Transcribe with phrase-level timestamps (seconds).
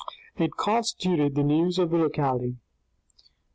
[0.35, 2.55] It constituted the news of the locality.